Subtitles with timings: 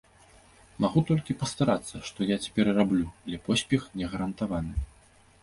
[0.85, 4.73] Магу толькі пастарацца, што я цяпер і раблю, але поспех не гарантаваны.